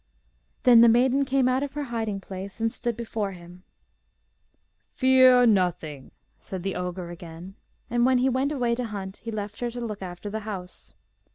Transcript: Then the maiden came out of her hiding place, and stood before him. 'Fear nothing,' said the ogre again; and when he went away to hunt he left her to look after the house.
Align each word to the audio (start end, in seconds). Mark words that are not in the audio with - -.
Then 0.63 0.81
the 0.81 0.89
maiden 0.89 1.25
came 1.25 1.47
out 1.47 1.61
of 1.61 1.73
her 1.73 1.83
hiding 1.83 2.19
place, 2.19 2.59
and 2.59 2.73
stood 2.73 2.97
before 2.97 3.33
him. 3.33 3.61
'Fear 4.89 5.45
nothing,' 5.45 6.09
said 6.39 6.63
the 6.63 6.73
ogre 6.75 7.11
again; 7.11 7.53
and 7.87 8.03
when 8.03 8.17
he 8.17 8.27
went 8.27 8.51
away 8.51 8.73
to 8.73 8.85
hunt 8.85 9.17
he 9.17 9.29
left 9.29 9.59
her 9.59 9.69
to 9.69 9.79
look 9.79 10.01
after 10.01 10.31
the 10.31 10.39
house. 10.39 10.95